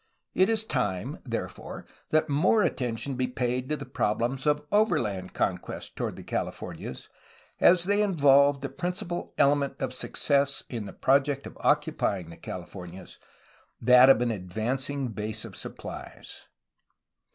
It 0.33 0.49
is 0.49 0.63
time, 0.63 1.19
therefore, 1.25 1.85
that 2.09 2.27
more 2.27 2.63
attention 2.63 3.13
be 3.13 3.27
paid 3.27 3.69
to 3.69 3.77
the 3.77 3.85
problems 3.85 4.47
of 4.47 4.65
overland 4.71 5.35
conquest 5.35 5.95
toward 5.95 6.15
the 6.15 6.23
Californias, 6.23 7.07
as 7.59 7.83
they 7.83 8.01
involved 8.01 8.63
the 8.63 8.69
principal 8.69 9.35
ele 9.37 9.53
ment 9.53 9.79
of 9.79 9.93
success 9.93 10.63
in 10.69 10.85
the 10.85 10.91
project 10.93 11.45
of 11.45 11.55
occupying 11.61 12.31
the 12.31 12.37
Californias, 12.37 13.19
that 13.79 14.09
of 14.09 14.21
an 14.21 14.31
advancing 14.31 15.09
base 15.09 15.45
of 15.45 15.55
supplies. 15.55 16.47